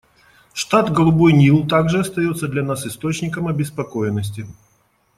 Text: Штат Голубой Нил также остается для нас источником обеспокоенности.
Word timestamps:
Штат 0.53 0.91
Голубой 0.91 1.31
Нил 1.31 1.67
также 1.67 1.99
остается 1.99 2.47
для 2.47 2.63
нас 2.63 2.87
источником 2.87 3.45
обеспокоенности. 3.47 4.47